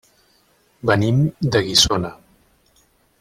[0.91, 1.21] Venim
[1.57, 2.13] de Guissona.